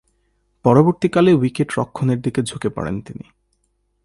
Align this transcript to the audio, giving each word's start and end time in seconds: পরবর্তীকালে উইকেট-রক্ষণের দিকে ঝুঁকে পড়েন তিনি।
পরবর্তীকালে 0.65 1.31
উইকেট-রক্ষণের 1.33 2.21
দিকে 2.21 2.41
ঝুঁকে 2.43 2.69
পড়েন 2.69 3.01
তিনি। 3.01 3.25